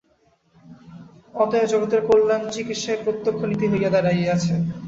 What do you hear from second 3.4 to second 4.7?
নীতি হইয়া দাঁড়াইয়াছে।